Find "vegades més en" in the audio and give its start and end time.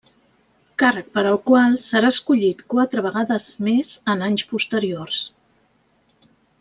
3.09-4.25